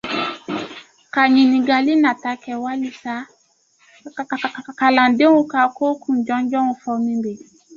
-Ka 1.13 1.23
ɲiningali 1.33 1.93
nata 2.03 2.31
kɛ 2.43 2.53
walisa 2.63 3.13
kalandenw 4.79 5.37
ka 5.51 5.61
koo 5.77 5.93
kunjɔnjɔnw 6.03 6.69
fɔ 6.81 6.91
minw 7.03 7.19
bi 7.23 7.33